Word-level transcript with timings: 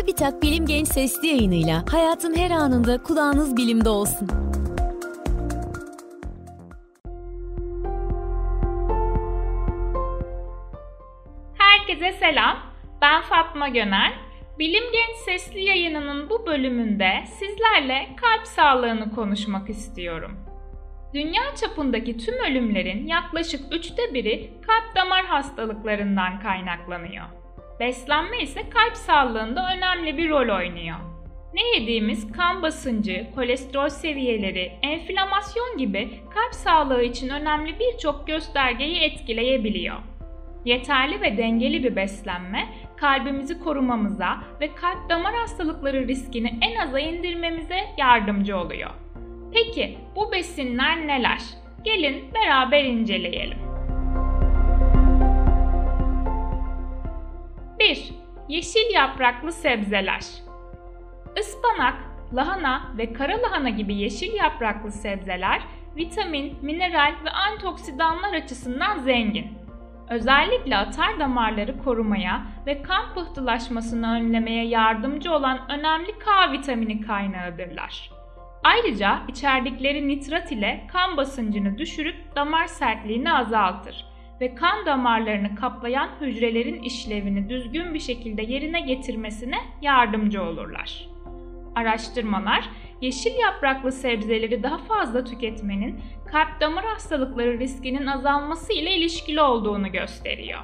Çubitak 0.00 0.42
Bilim 0.42 0.66
Genç 0.66 0.88
Sesli 0.88 1.26
yayınıyla 1.26 1.84
hayatın 1.90 2.36
her 2.36 2.50
anında 2.50 3.02
kulağınız 3.02 3.56
bilimde 3.56 3.88
olsun. 3.88 4.28
Herkese 11.58 12.12
selam. 12.12 12.58
Ben 13.02 13.22
Fatma 13.22 13.68
Göner. 13.68 14.12
Bilim 14.58 14.84
Genç 14.92 15.16
Sesli 15.24 15.64
yayınının 15.64 16.30
bu 16.30 16.46
bölümünde 16.46 17.24
sizlerle 17.26 18.08
kalp 18.16 18.46
sağlığını 18.46 19.14
konuşmak 19.14 19.70
istiyorum. 19.70 20.36
Dünya 21.14 21.42
çapındaki 21.60 22.16
tüm 22.16 22.34
ölümlerin 22.34 23.06
yaklaşık 23.06 23.74
üçte 23.74 24.14
biri 24.14 24.50
kalp 24.66 24.96
damar 24.96 25.24
hastalıklarından 25.24 26.40
kaynaklanıyor. 26.40 27.37
Beslenme 27.80 28.42
ise 28.42 28.70
kalp 28.70 28.96
sağlığında 28.96 29.68
önemli 29.76 30.16
bir 30.16 30.30
rol 30.30 30.56
oynuyor. 30.56 30.96
Ne 31.54 31.78
yediğimiz 31.78 32.32
kan 32.32 32.62
basıncı, 32.62 33.26
kolesterol 33.34 33.88
seviyeleri, 33.88 34.72
enflamasyon 34.82 35.78
gibi 35.78 36.10
kalp 36.34 36.54
sağlığı 36.54 37.02
için 37.02 37.28
önemli 37.28 37.78
birçok 37.78 38.26
göstergeyi 38.26 39.00
etkileyebiliyor. 39.00 39.96
Yeterli 40.64 41.20
ve 41.20 41.36
dengeli 41.36 41.84
bir 41.84 41.96
beslenme 41.96 42.68
kalbimizi 42.96 43.60
korumamıza 43.60 44.38
ve 44.60 44.74
kalp 44.74 45.08
damar 45.08 45.34
hastalıkları 45.34 46.08
riskini 46.08 46.58
en 46.62 46.76
aza 46.76 47.00
indirmemize 47.00 47.78
yardımcı 47.98 48.56
oluyor. 48.56 48.90
Peki 49.54 49.98
bu 50.16 50.32
besinler 50.32 51.06
neler? 51.06 51.40
Gelin 51.84 52.34
beraber 52.34 52.84
inceleyelim. 52.84 53.67
1. 57.88 58.12
Yeşil 58.48 58.94
yapraklı 58.94 59.52
sebzeler. 59.52 60.24
Ispanak, 61.40 61.94
lahana 62.34 62.82
ve 62.98 63.12
kara 63.12 63.42
lahana 63.42 63.68
gibi 63.68 63.94
yeşil 63.94 64.34
yapraklı 64.34 64.92
sebzeler 64.92 65.62
vitamin, 65.96 66.58
mineral 66.62 67.14
ve 67.24 67.30
antioksidanlar 67.30 68.32
açısından 68.32 68.98
zengin. 68.98 69.58
Özellikle 70.10 70.76
atar 70.76 71.20
damarları 71.20 71.78
korumaya 71.78 72.42
ve 72.66 72.82
kan 72.82 73.14
pıhtılaşmasını 73.14 74.12
önlemeye 74.12 74.66
yardımcı 74.66 75.32
olan 75.32 75.60
önemli 75.70 76.18
K 76.18 76.52
vitamini 76.52 77.00
kaynağıdırlar. 77.00 78.10
Ayrıca 78.64 79.18
içerdikleri 79.28 80.08
nitrat 80.08 80.52
ile 80.52 80.86
kan 80.92 81.16
basıncını 81.16 81.78
düşürüp 81.78 82.36
damar 82.36 82.66
sertliğini 82.66 83.32
azaltır 83.32 84.08
ve 84.40 84.54
kan 84.54 84.86
damarlarını 84.86 85.54
kaplayan 85.54 86.08
hücrelerin 86.20 86.82
işlevini 86.82 87.48
düzgün 87.48 87.94
bir 87.94 88.00
şekilde 88.00 88.42
yerine 88.42 88.80
getirmesine 88.80 89.56
yardımcı 89.82 90.42
olurlar. 90.42 91.08
Araştırmalar, 91.74 92.70
yeşil 93.00 93.38
yapraklı 93.38 93.92
sebzeleri 93.92 94.62
daha 94.62 94.78
fazla 94.78 95.24
tüketmenin 95.24 96.00
kalp 96.32 96.60
damar 96.60 96.84
hastalıkları 96.84 97.58
riskinin 97.58 98.06
azalması 98.06 98.72
ile 98.72 98.96
ilişkili 98.96 99.40
olduğunu 99.40 99.92
gösteriyor. 99.92 100.60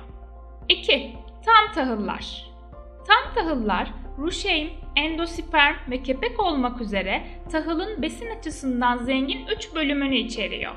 2. 0.68 1.12
Tam 1.44 1.74
tahıllar. 1.74 2.46
Tam 3.06 3.34
tahıllar, 3.34 3.92
ruşein, 4.18 4.70
endosperm 4.96 5.76
ve 5.90 6.02
kepek 6.02 6.40
olmak 6.40 6.80
üzere 6.80 7.22
tahılın 7.52 8.02
besin 8.02 8.30
açısından 8.38 8.96
zengin 8.96 9.46
3 9.56 9.74
bölümünü 9.74 10.16
içeriyor. 10.16 10.74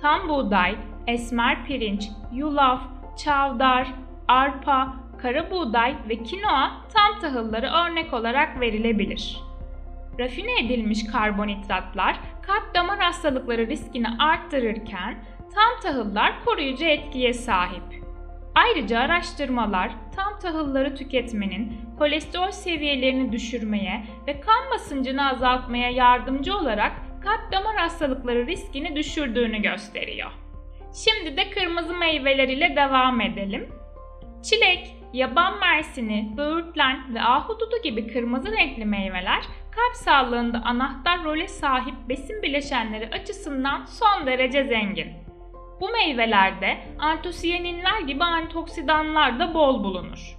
Tam 0.00 0.28
buğday, 0.28 0.76
esmer 1.06 1.64
pirinç, 1.64 2.08
yulaf, 2.32 2.80
çavdar, 3.24 3.88
arpa, 4.28 4.96
kara 5.18 5.50
buğday 5.50 5.94
ve 6.08 6.22
kinoa 6.22 6.70
tam 6.94 7.20
tahılları 7.20 7.66
örnek 7.66 8.14
olarak 8.14 8.60
verilebilir. 8.60 9.40
Rafine 10.18 10.60
edilmiş 10.60 11.06
karbonhidratlar 11.06 12.20
kalp 12.42 12.74
damar 12.74 12.98
hastalıkları 12.98 13.66
riskini 13.66 14.06
arttırırken 14.18 15.24
tam 15.54 15.80
tahıllar 15.82 16.44
koruyucu 16.44 16.84
etkiye 16.84 17.32
sahip. 17.32 17.82
Ayrıca 18.54 18.98
araştırmalar 18.98 19.92
tam 20.16 20.38
tahılları 20.38 20.96
tüketmenin 20.96 21.72
kolesterol 21.98 22.50
seviyelerini 22.50 23.32
düşürmeye 23.32 24.04
ve 24.26 24.40
kan 24.40 24.70
basıncını 24.74 25.28
azaltmaya 25.28 25.90
yardımcı 25.90 26.56
olarak 26.56 26.92
kalp 27.24 27.52
damar 27.52 27.76
hastalıkları 27.76 28.46
riskini 28.46 28.96
düşürdüğünü 28.96 29.62
gösteriyor. 29.62 30.30
Şimdi 30.94 31.36
de 31.36 31.50
kırmızı 31.50 31.94
meyveler 31.94 32.48
ile 32.48 32.76
devam 32.76 33.20
edelim. 33.20 33.68
Çilek, 34.42 34.96
yaban 35.12 35.58
mersini, 35.58 36.34
böğürtlen 36.36 37.14
ve 37.14 37.22
ahududu 37.22 37.82
gibi 37.82 38.12
kırmızı 38.12 38.52
renkli 38.52 38.84
meyveler 38.84 39.40
kalp 39.70 39.96
sağlığında 39.96 40.62
anahtar 40.64 41.24
role 41.24 41.48
sahip 41.48 41.94
besin 42.08 42.42
bileşenleri 42.42 43.08
açısından 43.12 43.84
son 43.84 44.26
derece 44.26 44.64
zengin. 44.64 45.12
Bu 45.80 45.88
meyvelerde 45.88 46.78
antosiyaninler 46.98 48.00
gibi 48.00 48.24
antioksidanlar 48.24 49.38
da 49.38 49.54
bol 49.54 49.84
bulunur. 49.84 50.36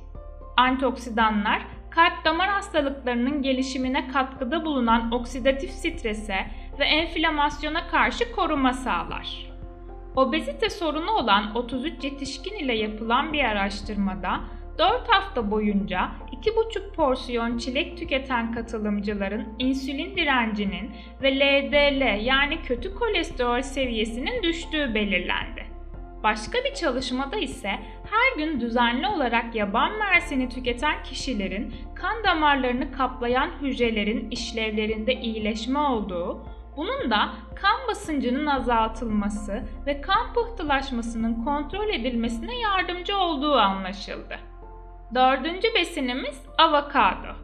Antioksidanlar 0.57 1.62
kalp 1.89 2.25
damar 2.25 2.50
hastalıklarının 2.50 3.41
gelişimine 3.41 4.07
katkıda 4.07 4.66
bulunan 4.66 5.12
oksidatif 5.12 5.72
strese 5.72 6.47
ve 6.79 6.85
enflamasyona 6.85 7.88
karşı 7.88 8.31
koruma 8.31 8.73
sağlar. 8.73 9.50
Obezite 10.16 10.70
sorunu 10.70 11.12
olan 11.12 11.56
33 11.56 12.04
yetişkin 12.04 12.56
ile 12.56 12.78
yapılan 12.78 13.34
bir 13.34 13.44
araştırmada 13.44 14.42
4 14.78 15.10
hafta 15.10 15.52
boyunca 15.52 16.12
2,5 16.46 16.94
porsiyon 16.94 17.58
çilek 17.58 17.98
tüketen 17.98 18.52
katılımcıların 18.52 19.48
insülin 19.60 20.16
direncinin 20.16 20.92
ve 21.22 21.40
LDL 21.40 22.26
yani 22.26 22.62
kötü 22.62 22.96
kolesterol 22.96 23.62
seviyesinin 23.62 24.44
düştüğü 24.44 24.96
belirlendi. 24.96 25.66
Başka 26.24 26.58
bir 26.64 26.74
çalışmada 26.74 27.38
ise 27.38 27.70
her 28.12 28.38
gün 28.38 28.60
düzenli 28.62 29.08
olarak 29.08 29.56
yaban 29.56 29.98
mersini 30.00 30.50
tüketen 30.50 31.04
kişilerin 31.04 31.74
kan 31.96 32.24
damarlarını 32.24 32.92
kaplayan 32.92 33.50
hücrelerin 33.62 34.30
işlevlerinde 34.32 35.14
iyileşme 35.14 35.80
olduğu, 35.80 36.46
bunun 36.81 37.12
da 37.12 37.30
kan 37.56 37.88
basıncının 37.88 38.46
azaltılması 38.46 39.64
ve 39.86 40.02
kan 40.02 40.34
pıhtılaşmasının 40.34 41.44
kontrol 41.44 41.90
edilmesine 41.90 42.59
yardımcı 42.59 43.18
olduğu 43.18 43.56
anlaşıldı. 43.56 44.40
Dördüncü 45.16 45.68
besinimiz 45.75 46.46
avokado. 46.58 47.36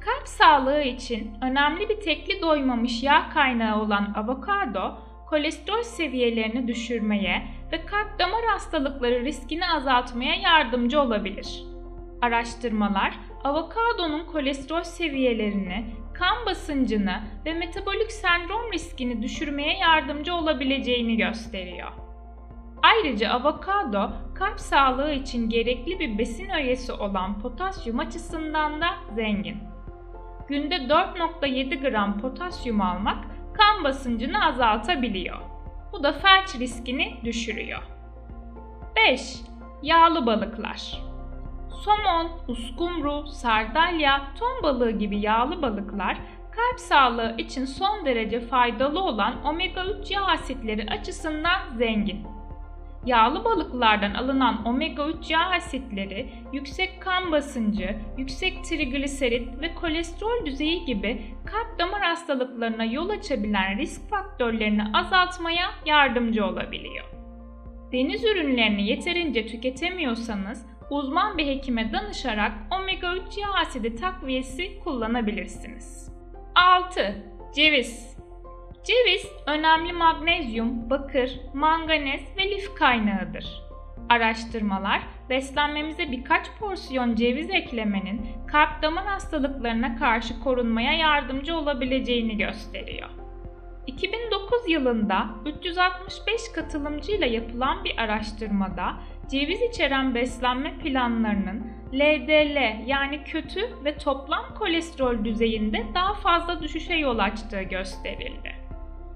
Kalp 0.00 0.28
sağlığı 0.28 0.82
için 0.82 1.36
önemli 1.42 1.88
bir 1.88 2.00
tekli 2.00 2.42
doymamış 2.42 3.02
yağ 3.02 3.30
kaynağı 3.34 3.82
olan 3.82 4.14
avokado, 4.16 4.98
kolesterol 5.28 5.82
seviyelerini 5.82 6.68
düşürmeye 6.68 7.46
ve 7.72 7.86
kalp 7.86 8.18
damar 8.18 8.44
hastalıkları 8.44 9.24
riskini 9.24 9.68
azaltmaya 9.68 10.34
yardımcı 10.34 11.00
olabilir. 11.00 11.64
Araştırmalar, 12.22 13.14
avokadonun 13.44 14.26
kolesterol 14.26 14.82
seviyelerini, 14.82 15.86
kan 16.14 16.46
basıncını 16.46 17.22
ve 17.46 17.54
metabolik 17.54 18.12
sendrom 18.12 18.72
riskini 18.72 19.22
düşürmeye 19.22 19.78
yardımcı 19.78 20.34
olabileceğini 20.34 21.16
gösteriyor. 21.16 21.92
Ayrıca 22.82 23.30
avokado 23.30 24.10
kalp 24.34 24.60
sağlığı 24.60 25.12
için 25.12 25.48
gerekli 25.48 25.98
bir 25.98 26.18
besin 26.18 26.48
öğesi 26.48 26.92
olan 26.92 27.40
potasyum 27.40 27.98
açısından 27.98 28.80
da 28.80 28.86
zengin. 29.14 29.56
Günde 30.48 30.76
4.7 30.76 31.90
gram 31.90 32.18
potasyum 32.20 32.80
almak 32.80 33.24
kan 33.58 33.84
basıncını 33.84 34.46
azaltabiliyor. 34.46 35.38
Bu 35.92 36.02
da 36.02 36.12
felç 36.12 36.60
riskini 36.60 37.14
düşürüyor. 37.24 37.82
5. 38.96 39.36
Yağlı 39.82 40.26
balıklar. 40.26 41.13
Somon, 41.74 42.30
uskumru, 42.48 43.26
sardalya, 43.26 44.22
ton 44.38 44.62
balığı 44.62 44.90
gibi 44.90 45.20
yağlı 45.20 45.62
balıklar 45.62 46.16
kalp 46.56 46.80
sağlığı 46.80 47.34
için 47.38 47.64
son 47.64 48.06
derece 48.06 48.40
faydalı 48.40 49.00
olan 49.00 49.44
omega 49.46 49.84
3 49.84 50.10
yağ 50.10 50.24
asitleri 50.26 50.86
açısından 50.90 51.60
zengin. 51.76 52.26
Yağlı 53.06 53.44
balıklardan 53.44 54.14
alınan 54.14 54.66
omega 54.66 55.08
3 55.08 55.30
yağ 55.30 55.40
asitleri 55.40 56.32
yüksek 56.52 57.02
kan 57.02 57.32
basıncı, 57.32 57.96
yüksek 58.18 58.64
trigliserit 58.64 59.60
ve 59.62 59.74
kolesterol 59.74 60.46
düzeyi 60.46 60.84
gibi 60.84 61.22
kalp 61.44 61.78
damar 61.78 62.02
hastalıklarına 62.02 62.84
yol 62.84 63.08
açabilen 63.08 63.78
risk 63.78 64.10
faktörlerini 64.10 64.82
azaltmaya 64.94 65.70
yardımcı 65.86 66.46
olabiliyor. 66.46 67.04
Deniz 67.92 68.24
ürünlerini 68.24 68.88
yeterince 68.88 69.46
tüketemiyorsanız 69.46 70.66
uzman 70.94 71.38
bir 71.38 71.46
hekime 71.46 71.92
danışarak 71.92 72.52
omega 72.70 73.16
3 73.16 73.38
yağ 73.38 73.52
asidi 73.54 73.96
takviyesi 73.96 74.80
kullanabilirsiniz. 74.84 76.12
6. 76.54 77.24
Ceviz 77.54 78.16
Ceviz 78.84 79.26
önemli 79.46 79.92
magnezyum, 79.92 80.90
bakır, 80.90 81.40
manganez 81.54 82.22
ve 82.38 82.50
lif 82.50 82.74
kaynağıdır. 82.74 83.64
Araştırmalar 84.08 85.02
beslenmemize 85.30 86.12
birkaç 86.12 86.46
porsiyon 86.58 87.14
ceviz 87.14 87.50
eklemenin 87.50 88.26
kalp 88.46 88.82
damar 88.82 89.06
hastalıklarına 89.06 89.96
karşı 89.96 90.40
korunmaya 90.40 90.92
yardımcı 90.92 91.56
olabileceğini 91.56 92.36
gösteriyor. 92.36 93.10
2009 93.86 94.68
yılında 94.68 95.26
365 95.46 96.52
katılımcıyla 96.54 97.26
yapılan 97.26 97.84
bir 97.84 97.98
araştırmada 97.98 98.94
ceviz 99.30 99.62
içeren 99.62 100.14
beslenme 100.14 100.78
planlarının 100.78 101.74
LDL 101.94 102.86
yani 102.86 103.24
kötü 103.24 103.60
ve 103.84 103.98
toplam 103.98 104.54
kolesterol 104.58 105.24
düzeyinde 105.24 105.84
daha 105.94 106.14
fazla 106.14 106.62
düşüşe 106.62 106.94
yol 106.94 107.18
açtığı 107.18 107.62
gösterildi. 107.62 108.54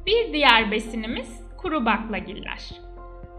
Bir 0.07 0.33
diğer 0.33 0.71
besinimiz 0.71 1.43
kuru 1.57 1.85
baklagiller. 1.87 2.71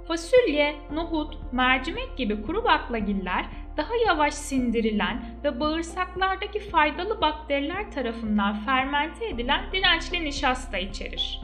Fasulye, 0.08 0.76
nohut, 0.94 1.54
mercimek 1.54 2.18
gibi 2.18 2.42
kuru 2.42 2.64
baklagiller 2.64 3.46
daha 3.78 3.94
yavaş 4.08 4.34
sindirilen 4.34 5.26
ve 5.44 5.60
bağırsaklardaki 5.60 6.60
faydalı 6.60 7.22
bakteriler 7.22 7.92
tarafından 7.92 8.54
fermente 8.54 9.28
edilen 9.28 9.72
dirençli 9.72 10.26
nişasta 10.26 10.78
içerir. 10.78 11.42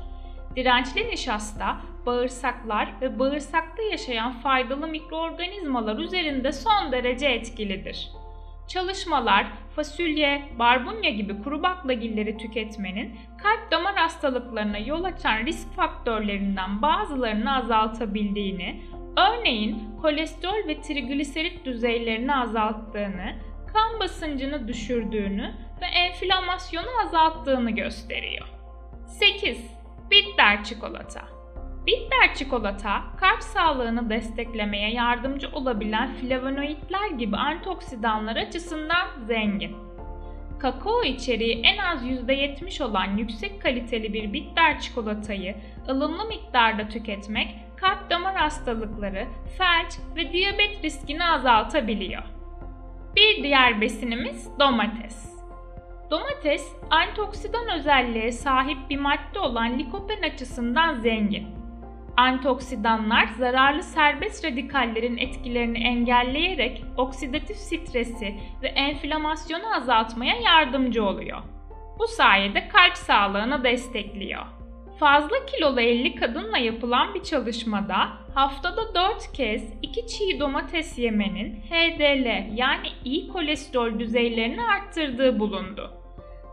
Dirençli 0.55 1.07
nişasta 1.07 1.77
bağırsaklar 2.05 2.93
ve 3.01 3.19
bağırsakta 3.19 3.83
yaşayan 3.83 4.31
faydalı 4.31 4.87
mikroorganizmalar 4.87 5.97
üzerinde 5.97 6.51
son 6.51 6.91
derece 6.91 7.27
etkilidir. 7.27 8.11
Çalışmalar 8.67 9.47
fasulye, 9.75 10.43
barbunya 10.59 11.09
gibi 11.09 11.43
kuru 11.43 11.63
baklagilleri 11.63 12.37
tüketmenin 12.37 13.19
kalp 13.43 13.71
damar 13.71 13.95
hastalıklarına 13.95 14.77
yol 14.77 15.03
açan 15.03 15.45
risk 15.45 15.73
faktörlerinden 15.73 16.81
bazılarını 16.81 17.55
azaltabildiğini, 17.55 18.81
örneğin 19.17 19.97
kolesterol 20.01 20.67
ve 20.67 20.81
trigliserit 20.81 21.65
düzeylerini 21.65 22.35
azalttığını, 22.35 23.35
kan 23.73 23.99
basıncını 23.99 24.67
düşürdüğünü 24.67 25.53
ve 25.81 25.85
enflamasyonu 25.85 26.87
azalttığını 27.05 27.71
gösteriyor. 27.71 28.47
8. 29.07 29.57
Bitter 30.11 30.63
çikolata 30.63 31.34
Bitter 31.87 32.35
çikolata, 32.35 33.01
kalp 33.17 33.43
sağlığını 33.43 34.09
desteklemeye 34.09 34.91
yardımcı 34.91 35.49
olabilen 35.53 36.13
flavonoidler 36.13 37.09
gibi 37.17 37.37
antioksidanlar 37.37 38.35
açısından 38.35 39.07
zengin. 39.27 39.75
Kakao 40.59 41.03
içeriği 41.03 41.61
en 41.63 41.77
az 41.77 42.05
%70 42.05 42.83
olan 42.83 43.17
yüksek 43.17 43.61
kaliteli 43.61 44.13
bir 44.13 44.33
bitter 44.33 44.79
çikolatayı 44.79 45.55
ılımlı 45.89 46.25
miktarda 46.25 46.87
tüketmek 46.87 47.47
kalp 47.77 48.09
damar 48.09 48.35
hastalıkları, 48.35 49.27
felç 49.57 49.93
ve 50.15 50.33
diyabet 50.33 50.83
riskini 50.83 51.23
azaltabiliyor. 51.23 52.23
Bir 53.15 53.43
diğer 53.43 53.81
besinimiz 53.81 54.59
domates. 54.59 55.35
Domates, 56.11 56.73
antioksidan 56.89 57.79
özelliğe 57.79 58.31
sahip 58.31 58.77
bir 58.89 58.99
madde 58.99 59.39
olan 59.39 59.79
likopen 59.79 60.21
açısından 60.21 60.93
zengin. 60.93 61.54
Antioksidanlar 62.17 63.27
zararlı 63.27 63.83
serbest 63.83 64.45
radikallerin 64.45 65.17
etkilerini 65.17 65.77
engelleyerek 65.77 66.83
oksidatif 66.97 67.57
stresi 67.57 68.35
ve 68.61 68.67
enflamasyonu 68.67 69.75
azaltmaya 69.75 70.35
yardımcı 70.35 71.05
oluyor. 71.05 71.41
Bu 71.99 72.07
sayede 72.07 72.67
kalp 72.67 72.97
sağlığını 72.97 73.63
destekliyor. 73.63 74.45
Fazla 74.99 75.45
kilolu 75.45 75.81
50 75.81 76.15
kadınla 76.15 76.57
yapılan 76.57 77.13
bir 77.13 77.23
çalışmada 77.23 78.09
haftada 78.33 78.95
4 78.95 79.31
kez 79.33 79.73
2 79.81 80.07
çiğ 80.07 80.39
domates 80.39 80.99
yemenin 80.99 81.55
HDL 81.55 82.57
yani 82.57 82.87
iyi 83.05 83.27
kolesterol 83.27 83.99
düzeylerini 83.99 84.63
arttırdığı 84.63 85.39
bulundu. 85.39 85.91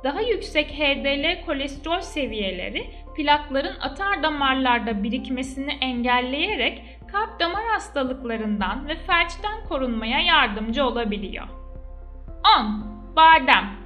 Daha 0.04 0.20
yüksek 0.20 0.70
HDL 0.70 1.46
kolesterol 1.46 2.00
seviyeleri 2.00 2.90
plakların 3.14 3.80
atar 3.80 4.22
damarlarda 4.22 5.02
birikmesini 5.02 5.72
engelleyerek 5.72 6.98
kalp 7.12 7.40
damar 7.40 7.64
hastalıklarından 7.66 8.88
ve 8.88 8.96
felçten 8.96 9.64
korunmaya 9.68 10.20
yardımcı 10.20 10.84
olabiliyor. 10.84 11.48
10. 12.58 12.92
Badem 13.16 13.82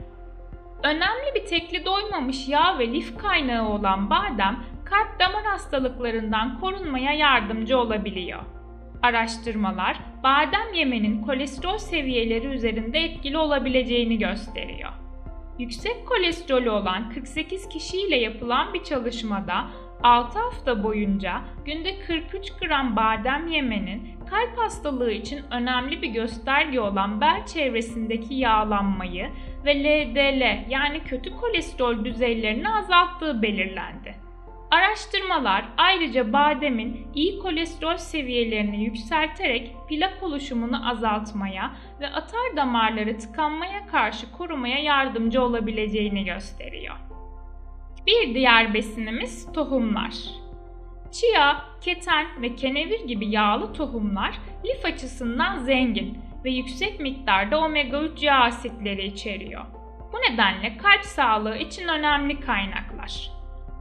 Önemli 0.82 1.34
bir 1.34 1.46
tekli 1.46 1.84
doymamış 1.84 2.48
yağ 2.48 2.78
ve 2.78 2.92
lif 2.92 3.18
kaynağı 3.18 3.68
olan 3.68 4.10
badem, 4.10 4.64
kalp 4.84 5.20
damar 5.20 5.44
hastalıklarından 5.44 6.60
korunmaya 6.60 7.12
yardımcı 7.12 7.78
olabiliyor. 7.78 8.42
Araştırmalar, 9.02 9.96
badem 10.22 10.74
yemenin 10.74 11.22
kolesterol 11.22 11.78
seviyeleri 11.78 12.46
üzerinde 12.46 12.98
etkili 12.98 13.38
olabileceğini 13.38 14.18
gösteriyor. 14.18 15.05
Yüksek 15.58 16.06
kolesterolü 16.06 16.70
olan 16.70 17.10
48 17.10 17.68
kişiyle 17.68 18.16
yapılan 18.16 18.74
bir 18.74 18.84
çalışmada 18.84 19.66
6 20.02 20.38
hafta 20.38 20.82
boyunca 20.82 21.40
günde 21.64 21.98
43 21.98 22.52
gram 22.60 22.96
badem 22.96 23.46
yemenin 23.46 24.08
kalp 24.30 24.58
hastalığı 24.58 25.12
için 25.12 25.44
önemli 25.50 26.02
bir 26.02 26.08
gösterge 26.08 26.80
olan 26.80 27.20
bel 27.20 27.46
çevresindeki 27.46 28.34
yağlanmayı 28.34 29.30
ve 29.64 29.84
LDL 29.84 30.70
yani 30.70 31.00
kötü 31.04 31.36
kolesterol 31.36 32.04
düzeylerini 32.04 32.68
azalttığı 32.68 33.42
belirlendi. 33.42 34.25
Araştırmalar 34.70 35.64
ayrıca 35.76 36.32
bademin 36.32 37.08
iyi 37.14 37.38
kolesterol 37.38 37.96
seviyelerini 37.96 38.84
yükselterek 38.84 39.74
plak 39.88 40.22
oluşumunu 40.22 40.90
azaltmaya 40.90 41.76
ve 42.00 42.08
atar 42.08 42.56
damarları 42.56 43.18
tıkanmaya 43.18 43.86
karşı 43.86 44.32
korumaya 44.32 44.78
yardımcı 44.78 45.42
olabileceğini 45.42 46.24
gösteriyor. 46.24 46.96
Bir 48.06 48.34
diğer 48.34 48.74
besinimiz 48.74 49.52
tohumlar. 49.52 50.14
Chia, 51.12 51.56
keten 51.80 52.42
ve 52.42 52.54
kenevir 52.54 53.00
gibi 53.00 53.30
yağlı 53.30 53.72
tohumlar 53.72 54.38
lif 54.64 54.84
açısından 54.84 55.58
zengin 55.58 56.18
ve 56.44 56.50
yüksek 56.50 57.00
miktarda 57.00 57.58
omega 57.58 58.02
3 58.02 58.22
yağ 58.22 58.40
asitleri 58.40 59.06
içeriyor. 59.06 59.64
Bu 60.12 60.32
nedenle 60.32 60.76
kalp 60.76 61.04
sağlığı 61.04 61.56
için 61.56 61.88
önemli 61.88 62.40
kaynaklar. 62.40 63.35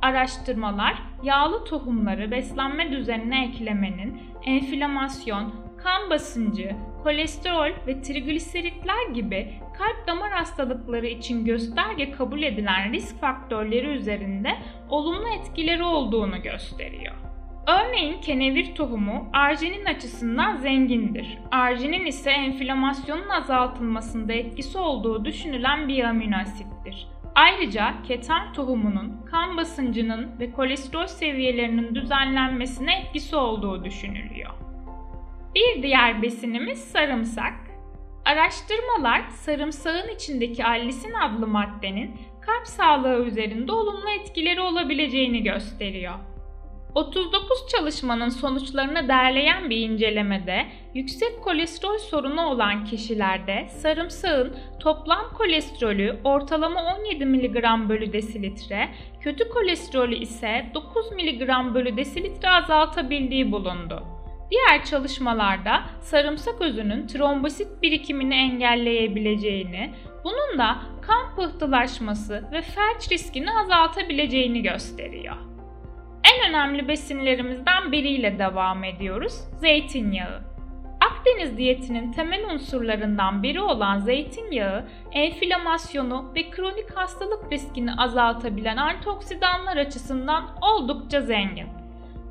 Araştırmalar 0.05 1.01
yağlı 1.23 1.65
tohumları 1.65 2.31
beslenme 2.31 2.91
düzenine 2.91 3.45
eklemenin 3.45 4.21
enflamasyon, 4.43 5.53
kan 5.83 6.09
basıncı, 6.09 6.75
kolesterol 7.03 7.71
ve 7.87 8.01
trigliseritler 8.01 9.09
gibi 9.13 9.53
kalp 9.77 10.07
damar 10.07 10.31
hastalıkları 10.31 11.07
için 11.07 11.45
gösterge 11.45 12.11
kabul 12.11 12.43
edilen 12.43 12.93
risk 12.93 13.19
faktörleri 13.19 13.87
üzerinde 13.87 14.49
olumlu 14.89 15.27
etkileri 15.39 15.83
olduğunu 15.83 16.41
gösteriyor. 16.41 17.15
Örneğin 17.67 18.21
kenevir 18.21 18.75
tohumu 18.75 19.29
arginin 19.33 19.85
açısından 19.85 20.57
zengindir. 20.57 21.37
Arginin 21.51 22.05
ise 22.05 22.31
enflamasyonun 22.31 23.29
azaltılmasında 23.29 24.33
etkisi 24.33 24.77
olduğu 24.77 25.25
düşünülen 25.25 25.87
bir 25.87 26.03
amino 26.03 26.37
asittir. 26.37 27.07
Ayrıca 27.35 27.95
keten 28.07 28.53
tohumunun 28.53 29.25
kan 29.31 29.57
basıncının 29.57 30.39
ve 30.39 30.51
kolesterol 30.51 31.07
seviyelerinin 31.07 31.95
düzenlenmesine 31.95 32.99
etkisi 32.99 33.35
olduğu 33.35 33.83
düşünülüyor. 33.83 34.51
Bir 35.55 35.83
diğer 35.83 36.21
besinimiz 36.21 36.79
sarımsak. 36.79 37.53
Araştırmalar 38.25 39.29
sarımsağın 39.29 40.15
içindeki 40.15 40.65
allisin 40.65 41.13
adlı 41.13 41.47
maddenin 41.47 42.15
kalp 42.41 42.67
sağlığı 42.67 43.25
üzerinde 43.25 43.71
olumlu 43.71 44.09
etkileri 44.09 44.61
olabileceğini 44.61 45.43
gösteriyor. 45.43 46.13
39 46.95 47.67
çalışmanın 47.67 48.29
sonuçlarını 48.29 49.07
derleyen 49.07 49.69
bir 49.69 49.77
incelemede 49.77 50.65
yüksek 50.93 51.43
kolesterol 51.43 51.97
sorunu 51.97 52.45
olan 52.45 52.85
kişilerde 52.85 53.67
sarımsağın 53.69 54.55
toplam 54.79 55.33
kolesterolü 55.33 56.19
ortalama 56.23 56.95
17 56.97 57.25
mg 57.25 57.89
bölü 57.89 58.13
desilitre, 58.13 58.89
kötü 59.21 59.49
kolesterolü 59.49 60.15
ise 60.15 60.65
9 60.73 61.11
mg 61.11 61.73
bölü 61.73 61.97
desilitre 61.97 62.49
azaltabildiği 62.49 63.51
bulundu. 63.51 64.03
Diğer 64.51 64.85
çalışmalarda 64.85 65.83
sarımsak 66.01 66.61
özünün 66.61 67.07
trombosit 67.07 67.81
birikimini 67.81 68.35
engelleyebileceğini, 68.35 69.93
bunun 70.23 70.57
da 70.57 70.77
kan 71.01 71.35
pıhtılaşması 71.35 72.43
ve 72.51 72.61
felç 72.61 73.11
riskini 73.11 73.51
azaltabileceğini 73.51 74.61
gösteriyor. 74.61 75.54
En 76.35 76.49
önemli 76.49 76.87
besinlerimizden 76.87 77.91
biriyle 77.91 78.39
devam 78.39 78.83
ediyoruz. 78.83 79.33
Zeytinyağı. 79.59 80.41
Akdeniz 81.01 81.57
diyetinin 81.57 82.11
temel 82.11 82.45
unsurlarından 82.53 83.43
biri 83.43 83.61
olan 83.61 83.99
zeytinyağı, 83.99 84.85
enflamasyonu 85.11 86.31
ve 86.35 86.49
kronik 86.49 86.97
hastalık 86.97 87.51
riskini 87.51 87.93
azaltabilen 87.93 88.77
antioksidanlar 88.77 89.77
açısından 89.77 90.43
oldukça 90.61 91.21
zengin. 91.21 91.67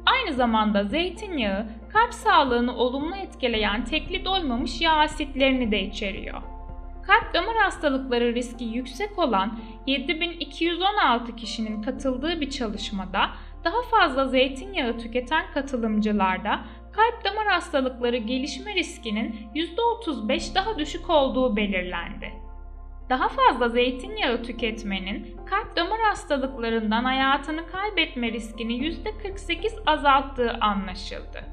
Aynı 0.06 0.32
zamanda 0.32 0.84
zeytinyağı 0.84 1.66
kalp 1.92 2.14
sağlığını 2.14 2.76
olumlu 2.76 3.16
etkileyen 3.16 3.84
tekli 3.84 4.24
doymamış 4.24 4.80
yağ 4.80 4.92
asitlerini 4.92 5.70
de 5.70 5.82
içeriyor. 5.82 6.42
Kalp 7.06 7.34
damar 7.34 7.56
hastalıkları 7.56 8.34
riski 8.34 8.64
yüksek 8.64 9.18
olan 9.18 9.58
7216 9.86 11.36
kişinin 11.36 11.82
katıldığı 11.82 12.40
bir 12.40 12.50
çalışmada 12.50 13.30
daha 13.64 13.82
fazla 13.82 14.28
zeytinyağı 14.28 14.98
tüketen 14.98 15.44
katılımcılarda 15.54 16.64
kalp 16.92 17.24
damar 17.24 17.46
hastalıkları 17.46 18.16
gelişme 18.16 18.74
riskinin 18.74 19.36
%35 19.54 20.54
daha 20.54 20.78
düşük 20.78 21.10
olduğu 21.10 21.56
belirlendi. 21.56 22.32
Daha 23.10 23.28
fazla 23.28 23.68
zeytinyağı 23.68 24.42
tüketmenin 24.42 25.36
kalp 25.46 25.76
damar 25.76 26.00
hastalıklarından 26.00 27.04
hayatını 27.04 27.66
kaybetme 27.66 28.32
riskini 28.32 28.72
%48 28.72 29.82
azalttığı 29.86 30.52
anlaşıldı. 30.60 31.44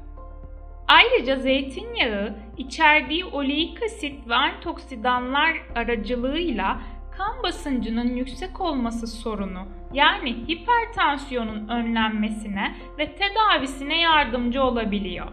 Ayrıca 0.88 1.36
zeytinyağı 1.36 2.36
içerdiği 2.56 3.24
oleik 3.24 3.82
asit 3.82 4.28
ve 4.28 4.34
antioksidanlar 4.34 5.56
aracılığıyla 5.74 6.80
kan 7.18 7.42
basıncının 7.42 8.16
yüksek 8.16 8.60
olması 8.60 9.06
sorunu 9.06 9.66
yani 9.92 10.30
hipertansiyonun 10.48 11.68
önlenmesine 11.68 12.74
ve 12.98 13.14
tedavisine 13.14 14.00
yardımcı 14.00 14.62
olabiliyor. 14.62 15.26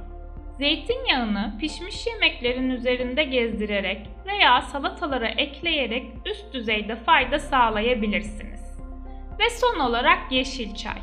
Zeytinyağını 0.57 1.53
pişmiş 1.59 2.07
yemeklerin 2.07 2.69
üzerinde 2.69 3.23
gezdirerek 3.23 4.09
veya 4.25 4.61
salatalara 4.61 5.27
ekleyerek 5.27 6.11
üst 6.25 6.53
düzeyde 6.53 6.95
fayda 6.95 7.39
sağlayabilirsiniz. 7.39 8.79
Ve 9.39 9.49
son 9.49 9.79
olarak 9.79 10.31
yeşil 10.31 10.75
çay. 10.75 11.01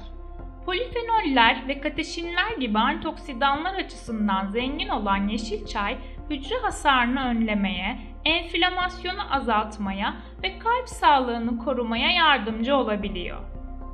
Polifenoller 0.67 1.69
ve 1.69 1.81
kateşinler 1.81 2.53
gibi 2.61 2.79
antioksidanlar 2.79 3.75
açısından 3.75 4.47
zengin 4.47 4.89
olan 4.89 5.29
yeşil 5.29 5.67
çay, 5.67 5.99
hücre 6.31 6.57
hasarını 6.57 7.21
önlemeye, 7.21 7.99
enflamasyonu 8.27 9.35
azaltmaya 9.35 10.17
ve 10.43 10.59
kalp 10.59 10.89
sağlığını 10.89 11.59
korumaya 11.59 12.11
yardımcı 12.11 12.77
olabiliyor. 12.77 13.39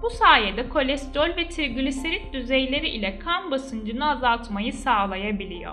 Bu 0.03 0.11
sayede 0.11 0.69
kolesterol 0.69 1.37
ve 1.37 1.49
trigliserit 1.49 2.33
düzeyleri 2.33 2.89
ile 2.89 3.19
kan 3.19 3.51
basıncını 3.51 4.11
azaltmayı 4.11 4.73
sağlayabiliyor. 4.73 5.73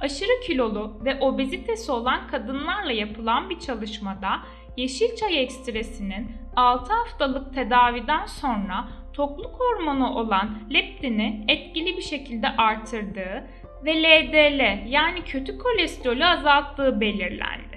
Aşırı 0.00 0.40
kilolu 0.46 1.00
ve 1.04 1.20
obezitesi 1.20 1.92
olan 1.92 2.28
kadınlarla 2.28 2.92
yapılan 2.92 3.50
bir 3.50 3.58
çalışmada 3.58 4.40
yeşil 4.76 5.16
çay 5.16 5.42
ekstresinin 5.42 6.32
6 6.56 6.92
haftalık 6.92 7.54
tedaviden 7.54 8.26
sonra 8.26 8.88
tokluk 9.12 9.60
hormonu 9.60 10.14
olan 10.14 10.58
leptini 10.72 11.44
etkili 11.48 11.96
bir 11.96 12.02
şekilde 12.02 12.48
artırdığı 12.48 13.44
ve 13.84 14.02
LDL 14.02 14.88
yani 14.88 15.24
kötü 15.24 15.58
kolesterolü 15.58 16.24
azalttığı 16.24 17.00
belirlendi. 17.00 17.73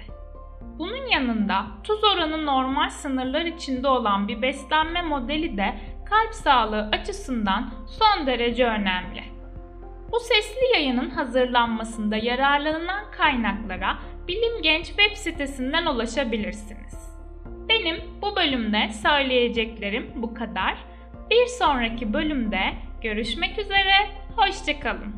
Bunun 0.78 1.06
yanında 1.06 1.66
tuz 1.84 2.04
oranı 2.04 2.46
normal 2.46 2.90
sınırlar 2.90 3.44
içinde 3.44 3.88
olan 3.88 4.28
bir 4.28 4.42
beslenme 4.42 5.02
modeli 5.02 5.56
de 5.56 5.74
kalp 6.06 6.34
sağlığı 6.34 6.88
açısından 6.92 7.70
son 7.86 8.26
derece 8.26 8.66
önemli. 8.66 9.24
Bu 10.12 10.20
sesli 10.20 10.74
yayının 10.74 11.10
hazırlanmasında 11.10 12.16
yararlanılan 12.16 13.10
kaynaklara 13.10 13.98
Bilim 14.28 14.62
Genç 14.62 14.86
web 14.86 15.16
sitesinden 15.16 15.86
ulaşabilirsiniz. 15.86 17.18
Benim 17.68 17.96
bu 18.22 18.36
bölümde 18.36 18.88
söyleyeceklerim 19.02 20.12
bu 20.14 20.34
kadar. 20.34 20.78
Bir 21.30 21.46
sonraki 21.46 22.12
bölümde 22.12 22.60
görüşmek 23.02 23.58
üzere, 23.58 23.94
hoşçakalın. 24.36 25.17